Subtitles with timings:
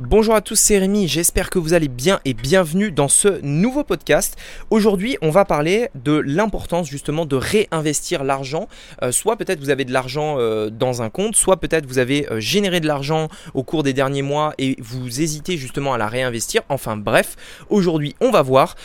[0.00, 3.82] Bonjour à tous, c'est Rémi, j'espère que vous allez bien et bienvenue dans ce nouveau
[3.82, 4.36] podcast.
[4.70, 8.68] Aujourd'hui, on va parler de l'importance justement de réinvestir l'argent.
[9.02, 12.30] Euh, soit peut-être vous avez de l'argent euh, dans un compte, soit peut-être vous avez
[12.30, 16.06] euh, généré de l'argent au cours des derniers mois et vous hésitez justement à la
[16.06, 16.62] réinvestir.
[16.68, 17.34] Enfin bref,
[17.68, 18.76] aujourd'hui, on va voir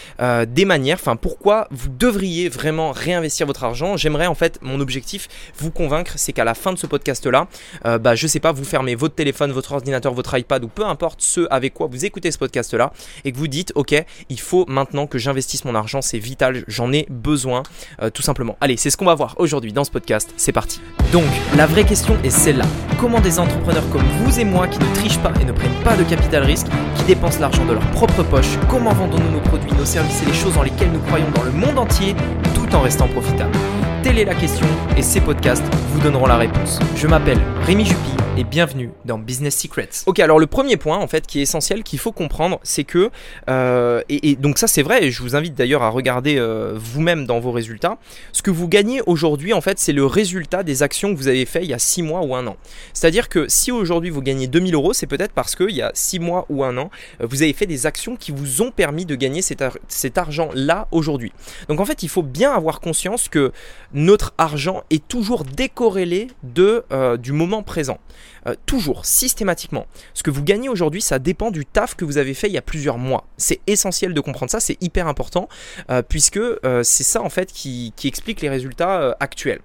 [0.48, 3.98] des manières, enfin pourquoi vous devriez vraiment réinvestir votre argent.
[3.98, 5.27] J'aimerais en fait, mon objectif,
[5.59, 7.48] vous convaincre, c'est qu'à la fin de ce podcast-là,
[7.84, 11.02] bah, je sais pas, vous fermez votre téléphone, votre ordinateur, votre iPad ou peu importe
[11.17, 12.91] ce avec quoi vous écoutez ce podcast-là
[13.25, 13.95] et que vous dites, ok,
[14.30, 17.63] il faut maintenant que j'investisse mon argent, c'est vital, j'en ai besoin,
[18.02, 18.57] euh, tout simplement.
[18.61, 20.81] Allez, c'est ce qu'on va voir aujourd'hui dans ce podcast, c'est parti.
[21.11, 21.25] Donc,
[21.55, 22.66] la vraie question est celle-là.
[22.99, 25.95] Comment des entrepreneurs comme vous et moi qui ne trichent pas et ne prennent pas
[25.95, 29.85] de capital risque, qui dépensent l'argent de leur propre poche, comment vendons-nous nos produits, nos
[29.85, 32.16] services et les choses dans lesquelles nous croyons dans le monde entier,
[32.55, 33.58] tout en restant profitables?
[34.03, 36.80] Telle est la question et ces podcasts vous donneront la réponse.
[36.97, 39.90] Je m'appelle Rémi Jupy et bienvenue dans Business Secrets.
[40.08, 43.12] Ok, alors le premier point en fait qui est essentiel qu'il faut comprendre, c'est que
[43.48, 47.28] euh, et, donc ça c'est vrai et je vous invite d'ailleurs à regarder euh, vous-même
[47.28, 48.00] dans vos résultats.
[48.31, 51.45] Ce que vous gagnez aujourd'hui en fait c'est le résultat des actions que vous avez
[51.45, 52.58] fait il y a 6 mois ou un an.
[52.94, 56.20] C'est-à-dire que si aujourd'hui vous gagnez 2000 euros, c'est peut-être parce qu'il y a 6
[56.20, 56.90] mois ou un an,
[57.22, 60.50] euh, vous avez fait des actions qui vous ont permis de gagner cet, cet argent
[60.56, 61.34] là aujourd'hui.
[61.68, 63.52] Donc en fait il faut bien avoir conscience que
[63.94, 66.84] notre argent est toujours décorrélé de,
[67.18, 68.00] du moment présent.
[68.47, 69.85] Euh, toujours, systématiquement.
[70.13, 72.57] Ce que vous gagnez aujourd'hui, ça dépend du taf que vous avez fait il y
[72.57, 73.25] a plusieurs mois.
[73.38, 75.47] C'est essentiel de comprendre ça, c'est hyper important,
[75.89, 79.61] euh, puisque euh, c'est ça en fait qui, explique les résultats actuels.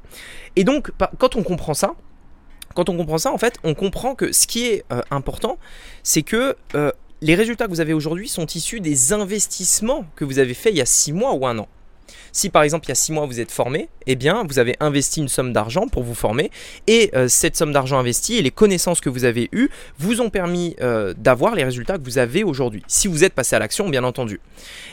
[0.55, 1.95] Et donc, quand on comprend ça,
[2.75, 5.59] quand on comprend ça, en fait, on comprend que ce qui est important,
[6.05, 6.57] c'est que
[7.21, 10.77] les résultats que vous avez aujourd'hui sont issus des investissements que vous avez fait il
[10.77, 11.69] y a six mois ou un an.
[12.39, 14.77] Si par exemple il y a 6 mois vous êtes formé, eh bien vous avez
[14.79, 16.53] investi une somme d'argent pour vous former
[16.87, 20.31] et euh, cette somme d'argent investie et les connaissances que vous avez eues vous ont
[20.31, 22.85] permis euh, d'avoir les résultats que vous avez aujourd'hui.
[22.87, 24.39] Si vous êtes passé à l'action bien entendu.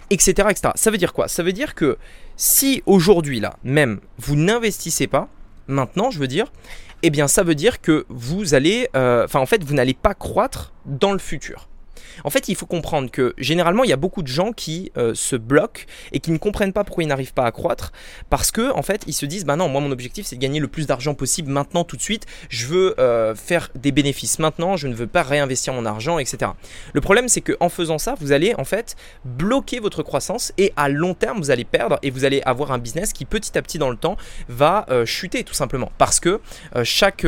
[0.10, 0.32] Etc.
[0.50, 0.72] etc.
[0.74, 1.28] Ça veut dire quoi?
[1.28, 2.00] Ça veut dire que
[2.36, 5.30] si aujourd'hui là même vous n'investissez pas,
[5.68, 6.52] maintenant je veux dire,
[7.04, 10.16] eh bien ça veut dire que vous allez, euh, enfin en fait vous n'allez pas
[10.16, 11.68] croître dans le futur.
[12.24, 15.14] En fait, il faut comprendre que généralement, il y a beaucoup de gens qui euh,
[15.14, 17.92] se bloquent et qui ne comprennent pas pourquoi ils n'arrivent pas à croître
[18.30, 20.60] parce que en fait, ils se disent bah non, moi mon objectif c'est de gagner
[20.60, 22.26] le plus d'argent possible maintenant tout de suite.
[22.50, 26.52] Je veux euh, faire des bénéfices maintenant, je ne veux pas réinvestir mon argent, etc.
[26.94, 30.90] Le problème, c'est qu'en faisant ça, vous allez en fait bloquer votre croissance et à
[30.90, 33.78] long terme, vous allez perdre et vous allez avoir un business qui petit à petit
[33.78, 34.18] dans le temps
[34.50, 36.40] va euh, chuter tout simplement parce que
[36.84, 37.26] chaque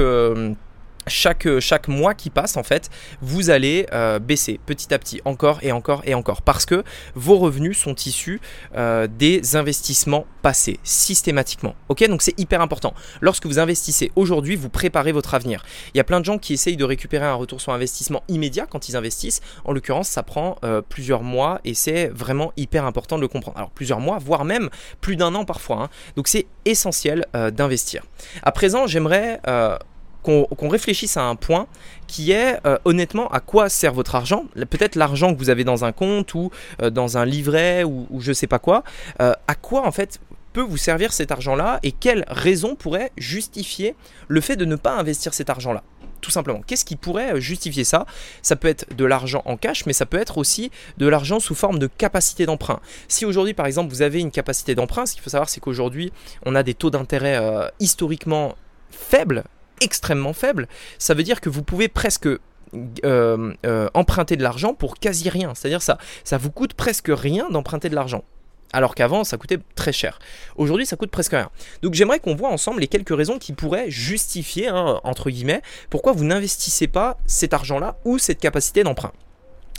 [1.07, 2.90] chaque, euh, chaque mois qui passe, en fait,
[3.22, 6.84] vous allez euh, baisser petit à petit, encore et encore et encore, parce que
[7.16, 8.40] vos revenus sont issus
[8.75, 11.75] euh, des investissements passés, systématiquement.
[11.90, 12.94] Ok, donc c'est hyper important.
[13.22, 15.63] Lorsque vous investissez aujourd'hui, vous préparez votre avenir.
[15.94, 18.66] Il y a plein de gens qui essayent de récupérer un retour sur investissement immédiat
[18.66, 19.41] quand ils investissent.
[19.66, 20.57] En l'occurrence, ça prend
[20.89, 23.57] plusieurs mois et c'est vraiment hyper important de le comprendre.
[23.57, 24.69] Alors plusieurs mois, voire même
[25.01, 25.84] plus d'un an parfois.
[25.84, 25.89] Hein.
[26.16, 28.03] Donc c'est essentiel d'investir.
[28.44, 29.39] À présent, j'aimerais
[30.27, 31.67] qu'on réfléchisse à un point
[32.07, 34.45] qui est euh, honnêtement à quoi sert votre argent?
[34.55, 36.51] Peut-être l'argent que vous avez dans un compte ou
[36.81, 38.83] euh, dans un livret ou, je sais pas quoi.
[39.21, 40.19] Euh, à quoi en fait
[40.51, 43.95] peut vous servir cet argent-là et quelle raison pourrait justifier
[44.27, 45.83] le fait de ne pas investir cet argent-là?
[46.19, 46.61] Tout simplement.
[46.65, 48.05] Qu'est-ce qui pourrait justifier ça?
[48.41, 51.53] Ça peut être de l'argent en cash, mais ça peut être aussi de l'argent sous
[51.53, 52.79] forme de capacité d'emprunt.
[53.07, 56.11] Si aujourd'hui, par exemple, vous avez une capacité d'emprunt, ce qu'il faut savoir, c'est qu'aujourd'hui,
[56.44, 57.39] on a des taux d'intérêt
[57.79, 58.55] historiquement
[58.89, 59.44] faibles
[59.81, 60.67] extrêmement faible,
[60.97, 62.39] ça veut dire que vous pouvez presque euh,
[63.65, 65.53] euh, emprunter de l'argent pour quasi rien.
[65.55, 68.23] C'est-à-dire ça, ça vous coûte presque rien d'emprunter de l'argent.
[68.73, 70.19] Alors qu'avant, ça coûtait très cher.
[70.57, 71.49] Aujourd'hui, ça coûte presque rien.
[71.81, 76.11] Donc j'aimerais qu'on voit ensemble les quelques raisons qui pourraient justifier, hein, entre guillemets, pourquoi
[76.11, 79.13] vous n'investissez pas cet argent-là ou cette capacité d'emprunt.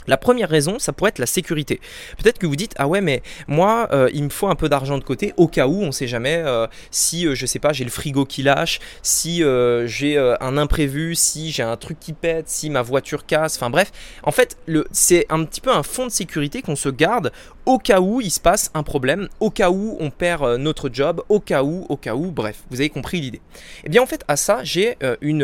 [0.09, 1.79] La première raison, ça pourrait être la sécurité.
[2.17, 4.97] Peut-être que vous dites ah ouais mais moi euh, il me faut un peu d'argent
[4.97, 7.83] de côté au cas où on sait jamais euh, si euh, je sais pas j'ai
[7.83, 9.43] le frigo qui lâche, si
[9.85, 13.91] j'ai un imprévu, si j'ai un truc qui pète, si ma voiture casse, enfin bref.
[14.23, 14.57] En fait
[14.91, 17.31] c'est un petit peu un fond de sécurité qu'on se garde
[17.65, 21.21] au cas où il se passe un problème, au cas où on perd notre job,
[21.29, 23.37] au cas où, au cas où, bref, vous avez compris l'idée.
[23.37, 25.43] Et eh bien en fait à ça, j'ai une,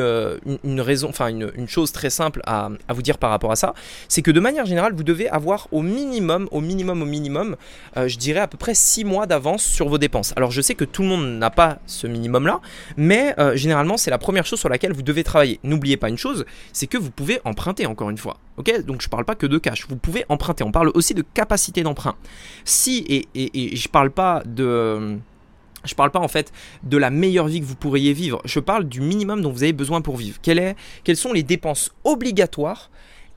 [0.79, 3.75] raison, enfin une, chose très simple à, vous dire par rapport à ça,
[4.07, 7.57] c'est que de manière générale, vous devez avoir au minimum, au minimum, au minimum,
[7.97, 10.33] je dirais à peu près 6 mois d'avance sur vos dépenses.
[10.37, 12.61] Alors je sais que tout le monde n'a pas ce minimum-là,
[12.95, 15.59] mais généralement c'est la première chose sur laquelle vous devez travailler.
[15.63, 18.37] N'oubliez pas une chose, c'est que vous pouvez emprunter encore une fois.
[18.57, 18.71] Ok?
[18.85, 21.23] Donc je ne parle pas que de cash, vous pouvez emprunter, on parle aussi de
[21.33, 22.15] capacité d'emprunt.
[22.63, 25.17] Si, et, je parle pas de...
[25.83, 26.51] Je parle pas en fait
[26.83, 29.73] de la meilleure vie que vous pourriez vivre, je parle du minimum dont vous avez
[29.73, 30.39] besoin pour vivre.
[30.47, 32.89] est, quelles sont les dépenses obligatoires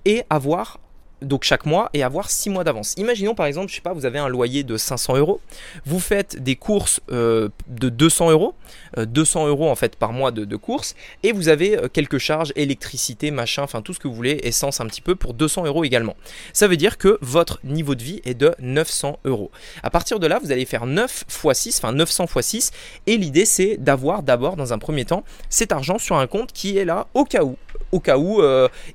[0.04, 0.80] et avoir
[1.22, 2.94] donc chaque mois et avoir 6 mois d'avance.
[2.96, 5.40] Imaginons par exemple, je sais pas, vous avez un loyer de 500 euros,
[5.84, 8.54] vous faites des courses euh, de 200 euros,
[8.96, 12.52] 200 euh, euros en fait par mois de, courses, et vous avez euh, quelques charges,
[12.56, 15.84] électricité, machin, enfin tout ce que vous voulez, essence un petit peu pour 200 euros
[15.84, 16.16] également.
[16.52, 19.50] Ça veut dire que votre niveau de vie est de 900 euros.
[19.82, 22.70] À partir de là, vous allez faire 9 x 6, enfin 900 x 6,
[23.06, 26.78] et l'idée c'est d'avoir d'abord dans un premier temps cet argent sur un compte qui
[26.78, 27.56] est là au cas où
[27.92, 28.42] au cas où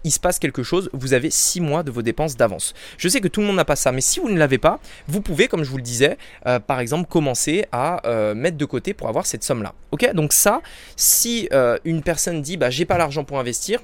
[0.03, 2.73] il se passe quelque chose, vous avez 6 mois de vos dépenses d'avance.
[2.97, 4.79] Je sais que tout le monde n'a pas ça, mais si vous ne l'avez pas,
[5.07, 6.17] vous pouvez, comme je vous le disais,
[6.47, 9.73] euh, par exemple, commencer à euh, mettre de côté pour avoir cette somme-là.
[9.91, 10.13] Ok?
[10.13, 10.61] Donc ça,
[10.95, 13.79] si euh, une personne dit, bah, j'ai pas l'argent pour investir,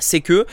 [0.00, 0.44] c'est que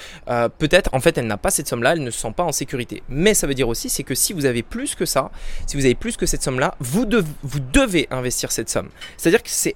[0.60, 2.51] peut-être en fait elle n'a pas cette somme là, elle ne se sent pas en
[2.51, 3.01] sécurité.
[3.10, 5.31] Mais ça veut dire aussi c'est que si vous avez plus que ça,
[5.66, 7.07] si vous avez plus que cette somme là, vous,
[7.42, 8.89] vous devez investir cette somme.
[9.18, 9.74] C'est-à-dire que c'est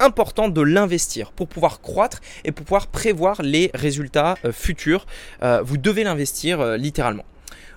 [0.00, 5.06] important de l'investir pour pouvoir croître et pour pouvoir prévoir les résultats euh, futurs.
[5.42, 7.24] Euh, vous devez l'investir euh, littéralement.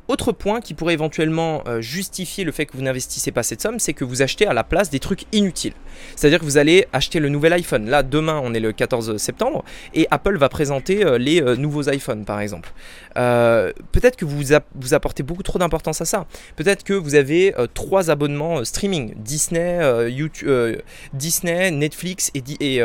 [0.09, 3.77] Autre point qui pourrait éventuellement euh, justifier le fait que vous n'investissez pas cette somme,
[3.77, 5.73] c'est que vous achetez à la place des trucs inutiles.
[6.15, 7.87] C'est-à-dire que vous allez acheter le nouvel iPhone.
[7.87, 9.63] Là, demain, on est le 14 septembre,
[9.93, 12.73] et Apple va présenter euh, les euh, nouveaux iPhones, par exemple.
[13.13, 14.41] Peut-être que vous,
[14.75, 16.25] vous apportez beaucoup trop d'importance à ça.
[16.55, 20.81] Peut-être que vous avez trois abonnements streaming Disney, YouTube,
[21.13, 22.81] Disney, Netflix et, et,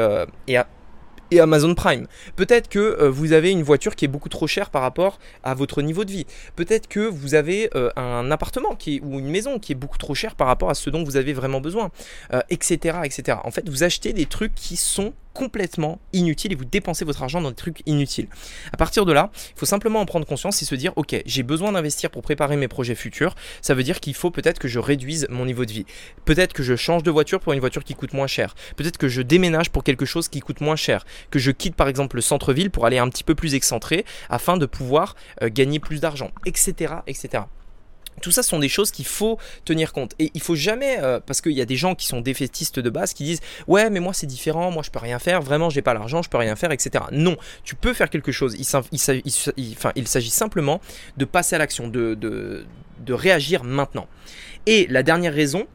[0.49, 0.59] et
[1.31, 2.07] et Amazon Prime.
[2.37, 5.55] Peut-être que euh, vous avez une voiture qui est beaucoup trop chère par rapport à
[5.55, 6.27] votre niveau de vie.
[6.57, 10.35] Peut-être que vous avez euh, un appartement ou une maison qui est beaucoup trop cher
[10.35, 11.91] par rapport à ce dont vous avez vraiment besoin,
[12.51, 13.39] etc., euh, etc.
[13.45, 17.41] En fait, vous achetez des trucs qui sont complètement inutile et vous dépensez votre argent
[17.41, 18.29] dans des trucs inutiles.
[18.73, 21.43] À partir de là, il faut simplement en prendre conscience et se dire ok, j'ai
[21.43, 23.35] besoin d'investir pour préparer mes projets futurs.
[23.61, 25.87] Ça veut dire qu'il faut peut-être que je réduise mon niveau de vie.
[26.25, 28.55] Peut-être que je change de voiture pour une voiture qui coûte moins cher.
[28.77, 31.05] Peut-être que je déménage pour quelque chose qui coûte moins cher.
[31.31, 34.57] Que je quitte par exemple le centre-ville pour aller un petit peu plus excentré afin
[34.57, 37.45] de pouvoir euh, gagner plus d'argent, etc., etc.
[38.23, 40.15] Tout ça sont des choses qu'il faut tenir compte.
[40.19, 42.91] Et il faut jamais, euh, parce qu'il y a des gens qui sont défaitistes de
[42.91, 45.83] base, qui disent Ouais, mais moi c'est différent, moi je peux rien faire, vraiment j'ai
[45.83, 47.05] pas l'argent, je peux rien faire, etc.
[47.13, 48.57] Non, tu peux faire quelque chose.
[48.59, 50.81] Il, s'agit simplement
[51.17, 54.07] de passer à l'action, de, de réagir maintenant.
[54.67, 55.67] Et la dernière raison,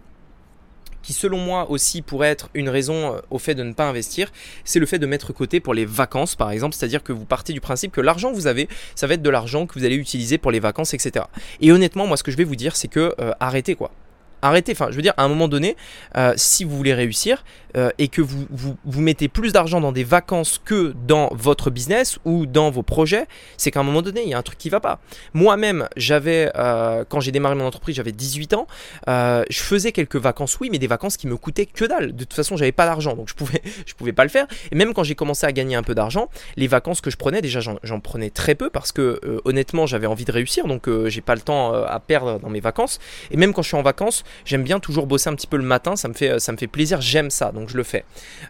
[1.02, 4.32] qui selon moi aussi pourrait être une raison euh, au fait de ne pas investir,
[4.64, 7.54] c'est le fait de mettre côté pour les vacances par exemple, c'est-à-dire que vous partez
[7.54, 9.96] du principe que l'argent que vous avez, ça va être de l'argent que vous allez
[9.96, 11.26] utiliser pour les vacances, etc.
[11.62, 13.92] Et honnêtement, moi ce que je vais vous dire, c'est que euh, arrêtez quoi
[14.42, 14.72] arrêtez.
[14.72, 15.76] Enfin, je veux dire, à un moment donné,
[16.18, 17.44] euh, si vous voulez réussir
[17.78, 22.18] euh, et que vous, vous, mettez plus d'argent dans des vacances que dans votre business
[22.26, 23.28] ou dans vos projets,
[23.58, 25.00] c'est qu'à un moment donné, il y a un truc qui va pas.
[25.34, 28.68] Moi-même, j'avais, euh, quand j'ai démarré mon entreprise, j'avais 18 ans.
[29.08, 32.16] je faisais quelques vacances, oui, mais des vacances qui me coûtaient que dalle.
[32.16, 34.48] De toute façon, j'avais pas d'argent, donc je pouvais, je pouvais pas le faire.
[34.72, 37.42] Et même quand j'ai commencé à gagner un peu d'argent, les vacances que je prenais,
[37.42, 41.36] déjà, j'en prenais très peu parce que honnêtement, j'avais envie de réussir, donc j'ai pas
[41.36, 43.00] le temps à perdre dans mes vacances.
[43.32, 45.64] Et même quand je suis en vacances, J'aime bien toujours bosser un petit peu le
[45.64, 48.06] matin, ça me fait, fait plaisir, j'aime ça, donc je le fais.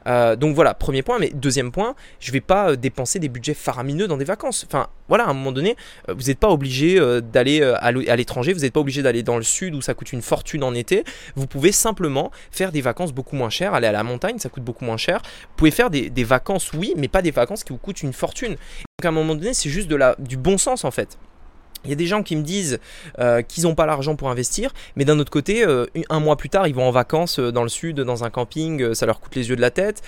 [0.08, 1.20] Euh, donc voilà, premier point.
[1.20, 4.66] Mais deuxième point, je vais pas euh, dépenser des budgets faramineux dans des vacances.
[4.68, 5.76] Enfin, voilà, à un moment donné,
[6.08, 9.44] euh, vous n'êtes pas obligé d'aller à l'étranger, vous n'êtes pas obligé d'aller dans le
[9.44, 11.04] sud où ça coûte une fortune en été.
[11.36, 14.64] Vous pouvez simplement faire des vacances beaucoup moins chères, aller à la montagne, ça coûte
[14.64, 15.22] beaucoup moins cher.
[15.24, 18.52] Vous pouvez faire des, vacances, oui, mais pas des vacances qui vous coûtent une fortune.
[18.52, 19.90] Donc à un moment donné, c'est juste
[20.20, 21.18] du bon sens en fait.
[21.86, 22.80] Il y a des gens qui me disent
[23.20, 26.50] euh, qu'ils n'ont pas l'argent pour investir, mais d'un autre côté, euh, un mois plus
[26.50, 29.36] tard, ils vont en vacances euh, dans le sud, dans un camping, ça leur coûte
[29.36, 30.02] les yeux de la tête.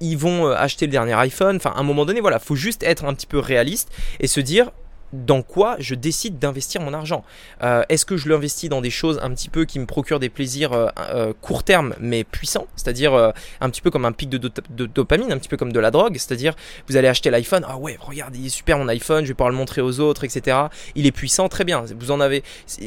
[0.00, 1.56] ils vont acheter le dernier iPhone.
[1.56, 3.90] Enfin, à un moment donné, voilà, faut juste être un petit peu réaliste
[4.20, 4.70] et se dire
[5.14, 7.24] dans quoi je décide d'investir mon argent.
[7.62, 10.28] Euh, est-ce que je l'investis dans des choses un petit peu qui me procurent des
[10.28, 14.38] plaisirs euh, euh, court terme mais puissants, c'est-à-dire un petit peu comme un pic de,
[14.86, 16.54] dopamine, un petit peu comme de la drogue, c'est-à-dire
[16.88, 19.50] vous allez acheter l'iPhone, ah ouais, regarde, il est super mon iPhone, je vais pouvoir
[19.50, 20.56] le montrer aux autres, etc.
[20.94, 21.84] Il est puissant, très bien.
[21.98, 22.42] Vous en avez,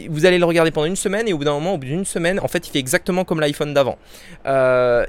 [0.09, 2.05] vous allez le regarder pendant une semaine et au bout d'un moment, au bout d'une
[2.05, 3.97] semaine, en fait, il fait exactement comme l'iPhone d'avant.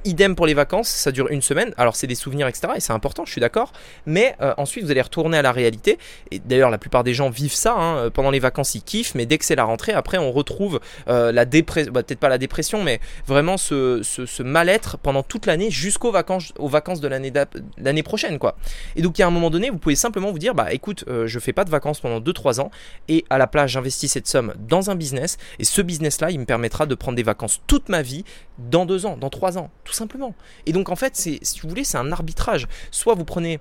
[0.04, 1.74] idem pour les vacances, ça dure une semaine.
[1.76, 2.74] Alors c'est des souvenirs, etc.
[2.76, 3.72] Et c'est important, je suis d'accord.
[4.06, 5.98] Mais ensuite, vous allez retourner à la réalité.
[6.30, 7.74] Et d'ailleurs, la plupart des gens vivent ça.
[7.74, 8.10] Hein.
[8.10, 11.32] Pendant les vacances, ils kiffent, mais dès que c'est la rentrée, après, on retrouve euh,
[11.32, 16.10] la dépression, bah, peut-être pas la dépression, mais vraiment ce, mal-être pendant toute l'année jusqu'aux
[16.10, 18.56] vacances, aux vacances de l'année, prochaine, quoi.
[18.96, 21.04] Et donc, il y a un moment donné, vous pouvez simplement vous dire, bah écoute,
[21.08, 22.70] euh, je fais pas de vacances pendant 2-3 ans,
[23.08, 26.44] et à la place, j'investis cette somme dans un business, et ce business-là, il me
[26.44, 28.24] permettra de prendre des vacances toute ma vie
[28.58, 30.34] dans 2 ans, dans 3 ans, tout simplement.
[30.66, 32.66] Et donc, en fait, si vous voulez, c'est un arbitrage.
[32.90, 33.60] Soit vous prenez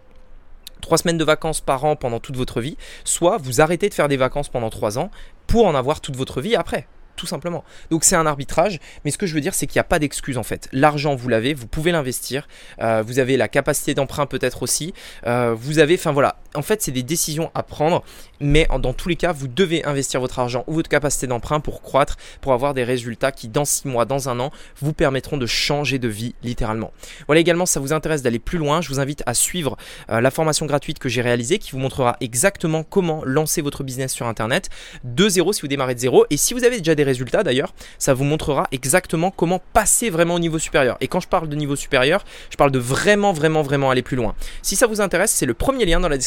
[0.81, 4.07] trois semaines de vacances par an pendant toute votre vie, soit vous arrêtez de faire
[4.07, 5.11] des vacances pendant trois ans
[5.47, 7.65] pour en avoir toute votre vie après tout simplement.
[7.89, 9.99] Donc c'est un arbitrage, mais ce que je veux dire c'est qu'il n'y a pas
[9.99, 10.69] d'excuse en fait.
[10.71, 12.47] L'argent vous l'avez, vous pouvez l'investir,
[12.79, 14.93] euh, vous avez la capacité d'emprunt peut-être aussi,
[15.25, 18.03] euh, vous avez, enfin voilà, en fait, c'est des décisions à prendre,
[18.39, 21.81] mais dans tous les cas, vous devez investir votre argent ou votre capacité d'emprunt pour
[21.81, 25.45] croître, pour avoir des résultats qui, dans 6 mois, dans un an, vous permettront de
[25.45, 26.91] changer de vie littéralement.
[27.27, 29.77] Voilà également, si ça vous intéresse d'aller plus loin, je vous invite à suivre
[30.09, 34.11] euh, la formation gratuite que j'ai réalisée qui vous montrera exactement comment lancer votre business
[34.11, 34.69] sur Internet
[35.03, 36.25] de zéro si vous démarrez de zéro.
[36.31, 40.35] Et si vous avez déjà des résultats d'ailleurs, ça vous montrera exactement comment passer vraiment
[40.35, 40.97] au niveau supérieur.
[41.01, 44.17] Et quand je parle de niveau supérieur, je parle de vraiment, vraiment, vraiment aller plus
[44.17, 44.33] loin.
[44.63, 46.17] Si ça vous intéresse, c'est le premier lien dans la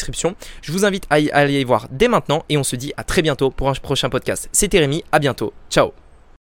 [0.61, 3.21] Je vous invite à y aller voir dès maintenant et on se dit à très
[3.21, 4.49] bientôt pour un prochain podcast.
[4.51, 5.53] C'était Rémi, à bientôt.
[5.69, 5.91] Ciao